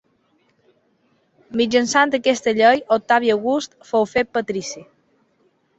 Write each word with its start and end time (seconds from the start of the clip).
Mitjançant 1.61 2.15
aquesta 2.19 2.55
llei 2.63 2.83
Octavi 2.99 3.33
August 3.39 3.79
fou 3.93 4.11
fet 4.17 4.35
patrici. 4.39 4.85